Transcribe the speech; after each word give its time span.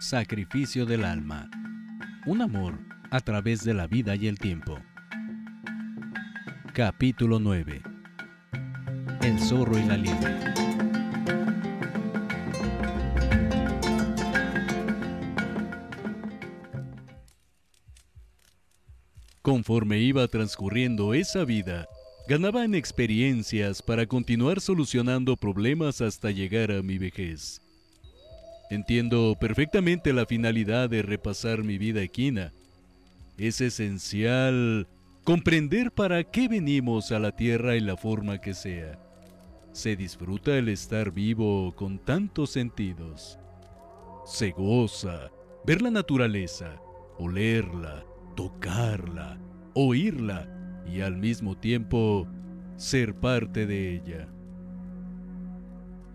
Sacrificio 0.00 0.86
del 0.86 1.04
alma. 1.04 1.50
Un 2.24 2.40
amor 2.40 2.78
a 3.10 3.20
través 3.20 3.62
de 3.64 3.74
la 3.74 3.86
vida 3.86 4.16
y 4.16 4.28
el 4.28 4.38
tiempo. 4.38 4.78
Capítulo 6.72 7.38
9. 7.38 7.82
El 9.20 9.38
zorro 9.38 9.78
y 9.78 9.84
la 9.84 9.98
liebre. 9.98 10.54
Conforme 19.42 19.98
iba 19.98 20.26
transcurriendo 20.28 21.12
esa 21.12 21.44
vida, 21.44 21.86
ganaba 22.26 22.64
en 22.64 22.74
experiencias 22.74 23.82
para 23.82 24.06
continuar 24.06 24.62
solucionando 24.62 25.36
problemas 25.36 26.00
hasta 26.00 26.30
llegar 26.30 26.72
a 26.72 26.80
mi 26.80 26.96
vejez. 26.96 27.60
Entiendo 28.70 29.36
perfectamente 29.40 30.12
la 30.12 30.26
finalidad 30.26 30.88
de 30.88 31.02
repasar 31.02 31.64
mi 31.64 31.76
vida 31.76 32.02
equina. 32.02 32.52
Es 33.36 33.60
esencial 33.60 34.86
comprender 35.24 35.90
para 35.90 36.22
qué 36.22 36.46
venimos 36.46 37.10
a 37.10 37.18
la 37.18 37.34
tierra 37.34 37.74
en 37.74 37.86
la 37.86 37.96
forma 37.96 38.40
que 38.40 38.54
sea. 38.54 38.96
Se 39.72 39.96
disfruta 39.96 40.56
el 40.56 40.68
estar 40.68 41.10
vivo 41.10 41.74
con 41.74 41.98
tantos 41.98 42.50
sentidos. 42.50 43.40
Se 44.24 44.52
goza 44.52 45.32
ver 45.66 45.82
la 45.82 45.90
naturaleza, 45.90 46.80
olerla, 47.18 48.04
tocarla, 48.36 49.36
oírla 49.74 50.48
y 50.86 51.00
al 51.00 51.16
mismo 51.16 51.56
tiempo 51.56 52.28
ser 52.76 53.14
parte 53.14 53.66
de 53.66 53.96
ella. 53.96 54.28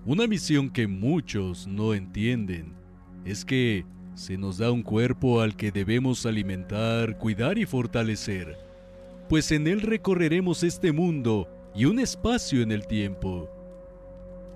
Una 0.08 0.27
misión 0.27 0.70
que 0.70 0.86
muchos 0.86 1.66
no 1.66 1.96
entienden 1.96 2.76
es 3.26 3.43
que 3.43 3.88
se 4.13 4.38
nos 4.38 4.60
da 4.60 4.71
un 4.71 4.84
cuerpo 4.84 5.41
al 5.41 5.55
que 5.55 5.71
debemos 5.71 6.27
alimentar, 6.27 7.18
cuidar 7.18 7.57
y 7.57 7.66
fortalecer, 7.66 8.55
pues 9.27 9.52
en 9.52 9.66
él 9.66 9.82
recorreremos 9.82 10.62
este 10.62 10.91
mundo 10.91 11.49
y 11.74 11.85
un 11.85 11.98
espacio 11.98 12.62
en 12.62 12.71
el 12.71 12.85
tiempo. 12.85 13.49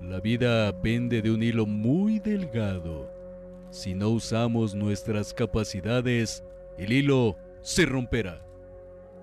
La 0.00 0.20
vida 0.20 0.80
pende 0.82 1.20
de 1.20 1.32
un 1.32 1.42
hilo 1.42 1.66
muy 1.66 2.20
delgado. 2.20 3.10
Si 3.70 3.92
no 3.92 4.10
usamos 4.10 4.76
nuestras 4.76 5.34
capacidades, 5.34 6.44
el 6.78 6.92
hilo 6.92 7.36
se 7.60 7.86
romperá. 7.86 8.46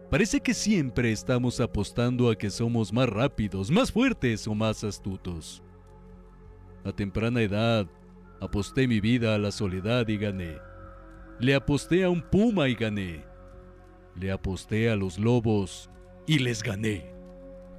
Parece 0.10 0.42
que 0.42 0.54
siempre 0.54 1.14
estamos 1.14 1.62
apostando 1.62 2.30
a 2.30 2.38
que 2.38 2.50
somos 2.50 2.92
más 2.92 3.08
rápidos, 3.08 3.72
más 3.72 3.94
fuertes 3.94 4.46
o 4.46 4.54
más 4.54 4.84
astutos. 4.84 5.64
A 6.88 6.94
temprana 6.94 7.42
edad, 7.42 7.86
aposté 8.40 8.88
mi 8.88 9.02
vida 9.02 9.36
a 9.36 9.38
la 9.38 9.52
soledad 9.52 10.08
y 10.08 10.18
gané. 10.18 10.58
Le 11.38 11.54
aposté 11.54 12.06
a 12.06 12.10
un 12.10 12.22
puma 12.22 12.70
y 12.70 12.76
gané. 12.76 13.26
Le 14.16 14.32
aposté 14.32 14.90
a 14.90 14.96
los 14.96 15.20
lobos 15.20 15.90
y 16.26 16.40
les 16.40 16.64
gané. 16.64 17.14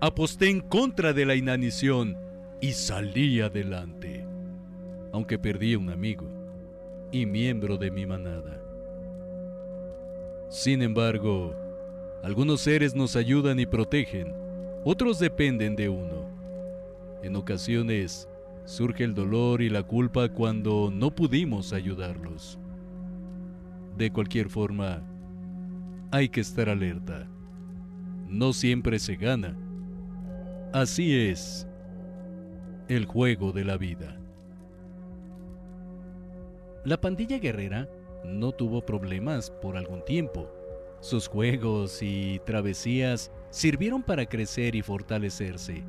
Aposté 0.02 0.50
en 0.50 0.60
contra 0.60 1.14
de 1.14 1.24
la 1.24 1.36
inanición 1.36 2.18
y 2.60 2.72
salí 2.72 3.40
adelante. 3.40 4.26
Aunque 5.14 5.38
perdí 5.38 5.74
un 5.74 5.88
amigo 5.88 6.28
y 7.10 7.24
miembro 7.24 7.78
de 7.78 7.90
mi 7.90 8.04
manada. 8.04 8.62
Sin 10.50 10.82
embargo, 10.82 11.56
algunos 12.22 12.60
seres 12.60 12.94
nos 12.94 13.16
ayudan 13.16 13.58
y 13.58 13.64
protegen, 13.64 14.34
otros 14.84 15.18
dependen 15.18 15.76
de 15.76 15.88
uno. 15.88 16.28
En 17.22 17.36
ocasiones 17.36 18.28
surge 18.68 19.02
el 19.02 19.14
dolor 19.14 19.62
y 19.62 19.70
la 19.70 19.82
culpa 19.82 20.28
cuando 20.28 20.90
no 20.92 21.10
pudimos 21.14 21.72
ayudarlos. 21.72 22.58
De 23.96 24.10
cualquier 24.12 24.50
forma, 24.50 25.02
hay 26.10 26.28
que 26.28 26.42
estar 26.42 26.68
alerta. 26.68 27.26
No 28.26 28.52
siempre 28.52 28.98
se 28.98 29.16
gana. 29.16 29.56
Así 30.74 31.16
es 31.16 31.66
el 32.88 33.06
juego 33.06 33.52
de 33.52 33.64
la 33.64 33.78
vida. 33.78 34.20
La 36.84 37.00
pandilla 37.00 37.38
guerrera 37.38 37.88
no 38.22 38.52
tuvo 38.52 38.84
problemas 38.84 39.50
por 39.50 39.78
algún 39.78 40.04
tiempo. 40.04 40.52
Sus 41.00 41.26
juegos 41.26 42.02
y 42.02 42.38
travesías 42.44 43.32
sirvieron 43.48 44.02
para 44.02 44.26
crecer 44.26 44.74
y 44.74 44.82
fortalecerse. 44.82 45.84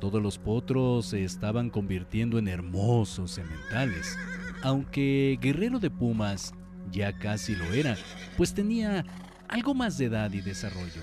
Todos 0.00 0.22
los 0.22 0.38
potros 0.38 1.06
se 1.06 1.24
estaban 1.24 1.70
convirtiendo 1.70 2.38
en 2.38 2.48
hermosos 2.48 3.32
sementales, 3.32 4.16
aunque 4.62 5.38
Guerrero 5.40 5.80
de 5.80 5.90
Pumas 5.90 6.52
ya 6.90 7.18
casi 7.18 7.56
lo 7.56 7.72
era, 7.72 7.96
pues 8.36 8.54
tenía 8.54 9.04
algo 9.48 9.74
más 9.74 9.98
de 9.98 10.06
edad 10.06 10.32
y 10.32 10.40
desarrollo. 10.40 11.02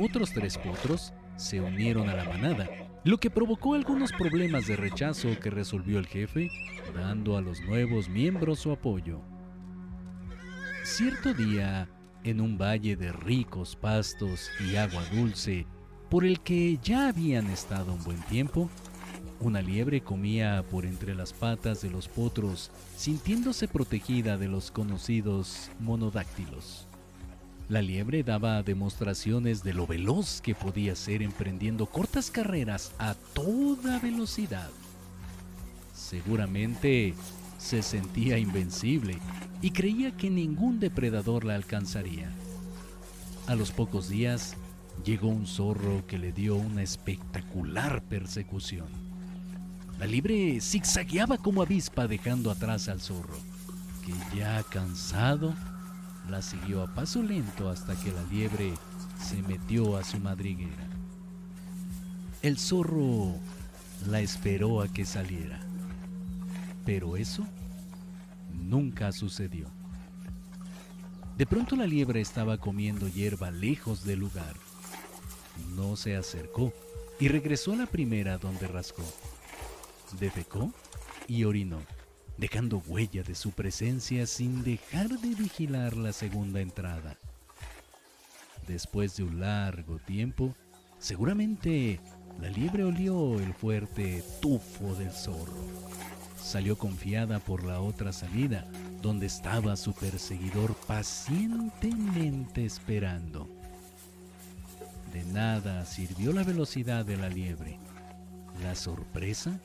Otros 0.00 0.32
tres 0.32 0.58
potros 0.58 1.12
se 1.36 1.60
unieron 1.60 2.08
a 2.08 2.14
la 2.14 2.24
manada, 2.24 2.68
lo 3.04 3.18
que 3.18 3.30
provocó 3.30 3.74
algunos 3.74 4.12
problemas 4.12 4.66
de 4.66 4.76
rechazo 4.76 5.38
que 5.40 5.50
resolvió 5.50 5.98
el 5.98 6.06
jefe, 6.06 6.50
dando 6.94 7.36
a 7.36 7.40
los 7.40 7.60
nuevos 7.60 8.08
miembros 8.08 8.58
su 8.58 8.72
apoyo. 8.72 9.20
Cierto 10.82 11.32
día, 11.32 11.88
en 12.24 12.40
un 12.40 12.58
valle 12.58 12.96
de 12.96 13.12
ricos 13.12 13.76
pastos 13.76 14.50
y 14.60 14.76
agua 14.76 15.02
dulce, 15.14 15.66
por 16.10 16.24
el 16.24 16.40
que 16.40 16.78
ya 16.82 17.08
habían 17.08 17.48
estado 17.50 17.92
un 17.94 18.02
buen 18.02 18.20
tiempo, 18.22 18.68
una 19.38 19.62
liebre 19.62 20.02
comía 20.02 20.64
por 20.68 20.84
entre 20.84 21.14
las 21.14 21.32
patas 21.32 21.80
de 21.80 21.88
los 21.88 22.08
potros, 22.08 22.70
sintiéndose 22.96 23.68
protegida 23.68 24.36
de 24.36 24.48
los 24.48 24.70
conocidos 24.70 25.70
monodáctilos. 25.78 26.86
La 27.68 27.80
liebre 27.80 28.24
daba 28.24 28.62
demostraciones 28.64 29.62
de 29.62 29.72
lo 29.72 29.86
veloz 29.86 30.40
que 30.40 30.56
podía 30.56 30.96
ser 30.96 31.22
emprendiendo 31.22 31.86
cortas 31.86 32.30
carreras 32.30 32.92
a 32.98 33.14
toda 33.32 34.00
velocidad. 34.00 34.68
Seguramente 35.94 37.14
se 37.58 37.82
sentía 37.82 38.36
invencible 38.38 39.18
y 39.62 39.70
creía 39.70 40.16
que 40.16 40.28
ningún 40.28 40.80
depredador 40.80 41.44
la 41.44 41.54
alcanzaría. 41.54 42.32
A 43.46 43.54
los 43.54 43.70
pocos 43.70 44.08
días 44.08 44.56
llegó 45.04 45.28
un 45.28 45.46
zorro 45.46 46.06
que 46.06 46.18
le 46.18 46.32
dio 46.32 46.56
una 46.56 46.82
espectacular 46.82 48.02
persecución. 48.02 48.88
La 49.98 50.06
libre 50.06 50.60
zigzagueaba 50.60 51.38
como 51.38 51.62
avispa 51.62 52.06
dejando 52.06 52.50
atrás 52.50 52.88
al 52.88 53.00
zorro, 53.00 53.38
que 54.04 54.12
ya 54.36 54.62
cansado 54.62 55.54
la 56.28 56.42
siguió 56.42 56.82
a 56.82 56.94
paso 56.94 57.22
lento 57.22 57.68
hasta 57.68 57.94
que 57.96 58.12
la 58.12 58.22
liebre 58.24 58.74
se 59.18 59.42
metió 59.42 59.96
a 59.96 60.04
su 60.04 60.18
madriguera. 60.18 60.88
El 62.42 62.58
zorro 62.58 63.34
la 64.08 64.20
esperó 64.20 64.80
a 64.80 64.88
que 64.88 65.04
saliera, 65.04 65.60
pero 66.86 67.16
eso 67.16 67.46
nunca 68.52 69.12
sucedió. 69.12 69.66
De 71.36 71.46
pronto 71.46 71.76
la 71.76 71.86
liebre 71.86 72.20
estaba 72.20 72.58
comiendo 72.58 73.08
hierba 73.08 73.50
lejos 73.50 74.04
del 74.04 74.20
lugar. 74.20 74.56
No 75.74 75.96
se 75.96 76.16
acercó 76.16 76.72
y 77.18 77.28
regresó 77.28 77.72
a 77.72 77.76
la 77.76 77.86
primera 77.86 78.38
donde 78.38 78.66
rascó. 78.66 79.04
Defecó 80.18 80.72
y 81.28 81.44
orinó, 81.44 81.80
dejando 82.38 82.82
huella 82.86 83.22
de 83.22 83.34
su 83.34 83.52
presencia 83.52 84.26
sin 84.26 84.64
dejar 84.64 85.08
de 85.08 85.34
vigilar 85.34 85.96
la 85.96 86.12
segunda 86.12 86.60
entrada. 86.60 87.16
Después 88.66 89.16
de 89.16 89.24
un 89.24 89.40
largo 89.40 89.98
tiempo, 89.98 90.54
seguramente 90.98 92.00
la 92.40 92.48
liebre 92.48 92.84
olió 92.84 93.38
el 93.38 93.52
fuerte 93.52 94.24
tufo 94.40 94.94
del 94.94 95.10
zorro. 95.12 95.66
Salió 96.42 96.78
confiada 96.78 97.38
por 97.38 97.64
la 97.64 97.80
otra 97.80 98.12
salida, 98.12 98.66
donde 99.02 99.26
estaba 99.26 99.76
su 99.76 99.92
perseguidor 99.92 100.74
pacientemente 100.86 102.64
esperando. 102.64 103.59
De 105.12 105.24
nada 105.24 105.84
sirvió 105.86 106.32
la 106.32 106.44
velocidad 106.44 107.04
de 107.04 107.16
la 107.16 107.28
liebre. 107.28 107.78
La 108.62 108.74
sorpresa 108.74 109.58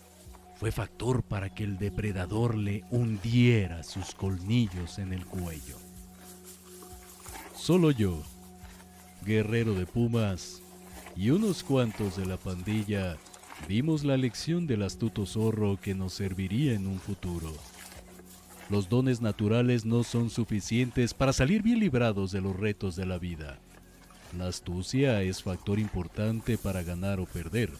fue 0.56 0.72
factor 0.72 1.22
para 1.22 1.54
que 1.54 1.64
el 1.64 1.78
depredador 1.78 2.56
le 2.56 2.84
hundiera 2.90 3.84
sus 3.84 4.16
colmillos 4.16 4.98
en 4.98 5.14
el 5.14 5.26
cuello. 5.26 5.78
Solo 7.56 7.92
yo, 7.92 8.24
guerrero 9.24 9.74
de 9.74 9.86
pumas, 9.86 10.62
y 11.16 11.30
unos 11.30 11.64
cuantos 11.64 12.18
de 12.18 12.26
la 12.26 12.38
pandilla 12.38 13.18
vimos 13.68 14.04
la 14.04 14.18
lección 14.18 14.68
del 14.68 14.84
astuto 14.84 15.26
zorro 15.26 15.78
que 15.80 15.94
nos 15.94 16.14
serviría 16.14 16.74
en 16.74 16.88
un 16.88 17.00
futuro. 17.00 17.54
Los 18.70 18.90
dones 18.90 19.22
naturales 19.22 19.86
no 19.86 20.04
son 20.04 20.30
suficientes 20.30 21.14
para 21.14 21.34
salir 21.34 21.62
bien 21.62 21.80
librados 21.80 22.32
de 22.32 22.42
los 22.42 22.56
retos 22.56 22.96
de 22.96 23.06
la 23.06 23.20
vida. 23.20 23.60
La 24.38 24.48
astucia 24.48 25.22
es 25.22 25.44
factor 25.44 25.80
importante 25.80 26.58
para 26.58 26.84
ganar 26.84 27.20
o 27.22 27.26
perder. 27.26 27.72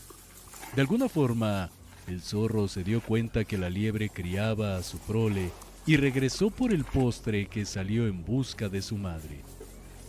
De 0.74 0.82
alguna 0.82 1.10
forma, 1.10 1.70
el 2.08 2.22
zorro 2.22 2.68
se 2.68 2.84
dio 2.84 3.02
cuenta 3.02 3.44
que 3.44 3.58
la 3.58 3.70
liebre 3.70 4.10
criaba 4.10 4.78
a 4.78 4.84
su 4.84 4.98
prole 5.00 5.52
y 5.86 5.98
regresó 5.98 6.52
por 6.52 6.72
el 6.72 6.86
postre 6.86 7.48
que 7.48 7.66
salió 7.66 8.08
en 8.08 8.24
busca 8.24 8.70
de 8.70 8.82
su 8.82 8.98
madre. 8.98 9.42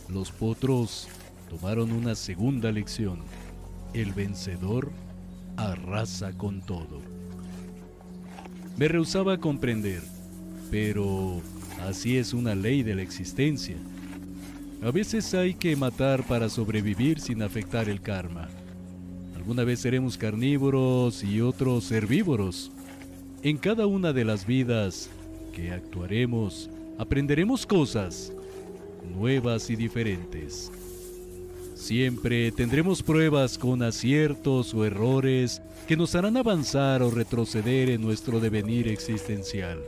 Los 0.09 0.31
potros 0.31 1.09
tomaron 1.49 1.91
una 1.91 2.15
segunda 2.15 2.71
lección. 2.71 3.19
El 3.93 4.13
vencedor 4.13 4.91
arrasa 5.57 6.31
con 6.31 6.61
todo. 6.61 7.01
Me 8.77 8.87
rehusaba 8.87 9.33
a 9.33 9.37
comprender, 9.39 10.01
pero 10.71 11.41
así 11.81 12.17
es 12.17 12.33
una 12.33 12.55
ley 12.55 12.83
de 12.83 12.95
la 12.95 13.01
existencia. 13.01 13.75
A 14.81 14.91
veces 14.91 15.33
hay 15.33 15.55
que 15.55 15.75
matar 15.75 16.23
para 16.27 16.49
sobrevivir 16.49 17.19
sin 17.19 17.41
afectar 17.41 17.89
el 17.89 17.99
karma. 17.99 18.47
Alguna 19.35 19.63
vez 19.63 19.79
seremos 19.79 20.17
carnívoros 20.17 21.23
y 21.23 21.41
otros 21.41 21.91
herbívoros. 21.91 22.71
En 23.41 23.57
cada 23.57 23.87
una 23.87 24.13
de 24.13 24.23
las 24.23 24.45
vidas 24.45 25.09
que 25.51 25.71
actuaremos, 25.71 26.69
aprenderemos 26.99 27.65
cosas 27.65 28.31
nuevas 29.15 29.69
y 29.71 29.75
diferentes. 29.75 30.71
Siempre 31.73 32.51
tendremos 32.51 33.01
pruebas 33.01 33.57
con 33.57 33.81
aciertos 33.81 34.73
o 34.75 34.85
errores 34.85 35.61
que 35.87 35.97
nos 35.97 36.13
harán 36.13 36.37
avanzar 36.37 37.01
o 37.01 37.09
retroceder 37.09 37.89
en 37.89 38.01
nuestro 38.01 38.39
devenir 38.39 38.87
existencial. 38.87 39.79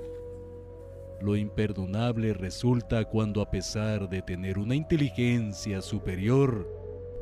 Lo 1.21 1.36
imperdonable 1.36 2.33
resulta 2.33 3.04
cuando 3.06 3.42
a 3.42 3.51
pesar 3.51 4.07
de 4.07 4.21
tener 4.21 4.57
una 4.57 4.75
inteligencia 4.75 5.81
superior, 5.81 6.68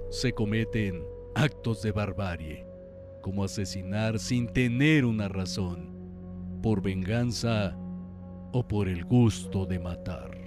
se 0.10 0.34
cometen 0.34 1.04
actos 1.34 1.82
de 1.82 1.92
barbarie, 1.92 2.68
como 3.22 3.44
asesinar 3.44 4.20
sin 4.20 4.48
tener 4.48 5.04
una 5.04 5.28
razón, 5.28 6.60
por 6.62 6.82
venganza 6.82 7.78
o 8.54 8.68
por 8.68 8.88
el 8.88 9.04
gusto 9.04 9.66
de 9.66 9.80
matar. 9.80 10.47